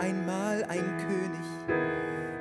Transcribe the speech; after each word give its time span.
einmal 0.00 0.64
ein 0.68 0.84
König, 1.06 1.46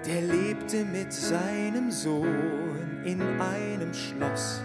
der 0.05 0.21
lebte 0.21 0.85
mit 0.85 1.11
seinem 1.11 1.91
Sohn 1.91 3.01
in 3.03 3.21
einem 3.21 3.93
Schloss, 3.93 4.63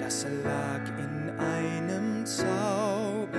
das 0.00 0.24
lag 0.42 0.80
in 0.98 1.28
einem 1.38 2.24
Zaubergarten. 2.24 3.34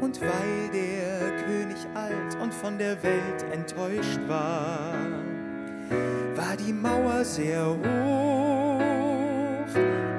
Und 0.00 0.20
weil 0.20 0.68
der 0.72 1.32
König 1.44 1.84
alt 1.94 2.36
und 2.40 2.54
von 2.54 2.78
der 2.78 3.02
Welt 3.02 3.44
enttäuscht 3.52 4.20
war, 4.28 4.94
war 6.36 6.56
die 6.56 6.72
Mauer 6.72 7.24
sehr 7.24 7.66
hoch 7.66 7.80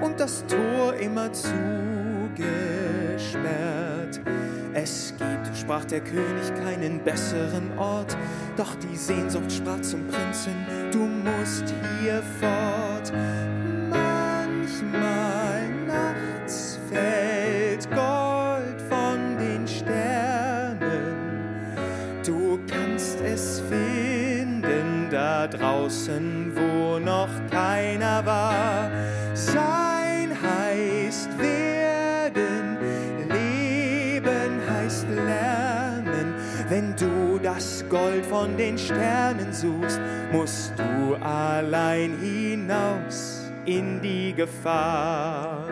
und 0.01 0.19
das 0.19 0.43
Tor 0.47 0.95
immer 0.95 1.31
zugesperrt 1.31 4.19
es 4.83 5.13
gibt, 5.15 5.55
sprach 5.55 5.85
der 5.85 6.01
König, 6.01 6.55
keinen 6.63 7.03
besseren 7.03 7.77
Ort, 7.77 8.17
doch 8.57 8.73
die 8.75 8.95
Sehnsucht 8.95 9.51
sprach 9.51 9.79
zum 9.81 10.07
Prinzen, 10.07 10.55
du 10.91 11.05
musst 11.05 11.71
hier 11.99 12.23
fort. 12.39 13.13
Manchmal 13.89 15.69
nachts 15.85 16.79
fällt 16.89 17.87
Gold 17.91 18.81
von 18.89 19.37
den 19.37 19.67
Sternen, 19.67 20.79
du 22.25 22.59
kannst 22.65 23.21
es 23.21 23.61
finden 23.69 25.09
da 25.11 25.45
draußen, 25.45 26.53
wo 26.55 26.97
noch 26.97 27.29
keiner 27.51 28.25
war. 28.25 28.89
Wenn 36.71 36.95
du 36.95 37.37
das 37.37 37.83
Gold 37.89 38.25
von 38.25 38.55
den 38.55 38.77
Sternen 38.77 39.51
suchst, 39.51 39.99
musst 40.31 40.71
du 40.79 41.15
allein 41.15 42.17
hinaus 42.17 43.51
in 43.65 43.99
die 44.01 44.33
Gefahr. 44.33 45.67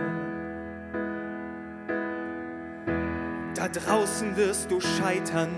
Da 3.55 3.69
draußen 3.69 4.35
wirst 4.35 4.69
du 4.71 4.81
scheitern, 4.81 5.51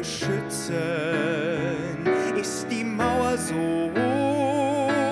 beschützen. 0.00 0.76
Ist 2.40 2.66
die 2.70 2.84
Mauer 2.84 3.36
so 3.36 3.90
hoch 3.94 5.04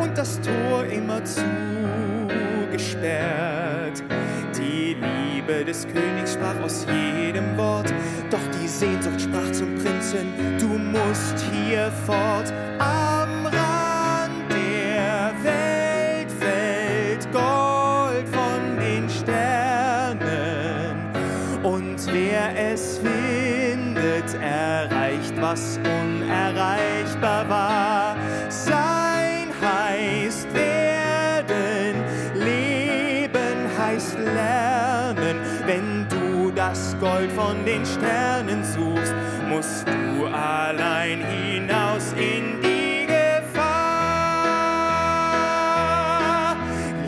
und 0.00 0.16
das 0.16 0.40
Tor 0.40 0.84
immer 0.84 1.20
zugesperrt. 1.24 1.44
Die 4.56 4.94
Liebe 4.94 5.64
des 5.64 5.86
Königs 5.88 6.34
sprach 6.34 6.60
aus 6.62 6.86
jedem 6.86 7.56
Wort, 7.56 7.92
doch 8.30 8.38
die 8.60 8.68
Sehnsucht 8.68 9.20
sprach 9.20 9.50
zum 9.50 9.74
Prinzen, 9.74 10.32
du 10.60 10.68
musst 10.68 11.44
hier 11.52 11.90
fort. 12.06 12.52
Am 12.78 13.23
findet, 24.24 24.42
erreicht, 24.42 25.34
was 25.40 25.78
unerreichbar 25.78 27.48
war. 27.48 28.16
Sein 28.48 29.48
heißt 29.60 30.48
werden, 30.54 32.04
Leben 32.34 33.68
heißt 33.78 34.18
lernen. 34.18 35.38
Wenn 35.66 36.06
du 36.08 36.50
das 36.50 36.96
Gold 37.00 37.32
von 37.32 37.64
den 37.64 37.84
Sternen 37.86 38.62
suchst, 38.64 39.14
musst 39.48 39.86
du 39.86 40.26
allein 40.26 41.24
hinaus 41.24 42.12
in 42.12 42.60
die 42.62 43.06
Gefahr. 43.06 43.36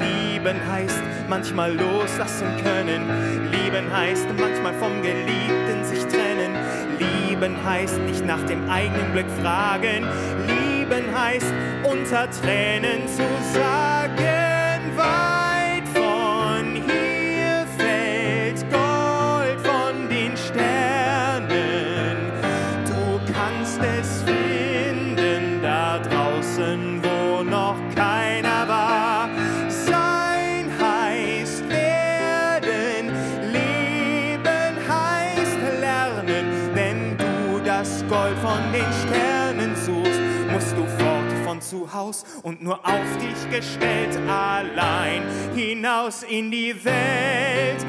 Lieben 0.00 0.56
heißt 0.71 1.03
manchmal 1.28 1.72
loslassen 1.75 2.47
können. 2.62 3.50
Lieben 3.50 3.93
heißt 3.94 4.27
manchmal 4.38 4.75
vom 4.75 5.03
Geliebten 5.03 5.84
sich 5.84 6.04
trennen. 6.06 6.54
Lieben 7.36 7.62
heißt 7.62 7.98
nicht 7.98 8.24
nach 8.24 8.41
dem 8.47 8.69
eigenen 8.70 9.12
Glück 9.12 9.26
fragen. 9.42 10.06
Lieben 10.47 11.04
heißt 11.14 11.52
unter 11.84 12.30
Tränen 12.30 13.06
zu 13.08 13.24
sagen, 13.52 14.06
das 37.78 38.03
Gold 38.09 38.38
von 38.38 38.72
den 38.72 38.91
Sternen 39.04 39.76
suchst, 39.76 40.20
musst 40.50 40.72
du 40.72 40.87
fort 40.98 41.31
von 41.44 41.60
zu 41.60 41.92
Haus 41.92 42.25
und 42.42 42.62
nur 42.62 42.78
auf 42.82 43.19
dich 43.19 43.50
gestellt 43.50 44.16
allein 44.26 45.22
hinaus 45.54 46.22
in 46.22 46.50
die 46.50 46.75
Welt. 46.82 47.84